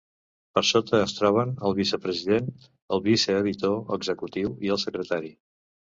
[0.57, 2.49] Per sota es troben el vicepresident,
[2.97, 5.35] el viceeditor executiu i el secretari.